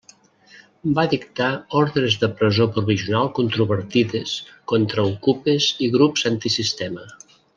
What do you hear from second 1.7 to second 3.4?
ordres de presó provisional